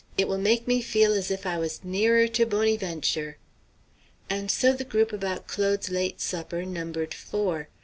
It 0.17 0.27
will 0.27 0.39
make 0.39 0.67
me 0.67 0.81
feel 0.81 1.13
as 1.13 1.29
if 1.29 1.45
I 1.45 1.59
was 1.59 1.81
nearer 1.83 2.27
to 2.27 2.45
Bonnyventure." 2.47 3.35
And 4.31 4.49
so 4.49 4.73
the 4.73 4.83
group 4.83 5.13
about 5.13 5.45
Claude's 5.45 5.91
late 5.91 6.19
supper 6.19 6.65
numbered 6.65 7.13
four. 7.13 7.69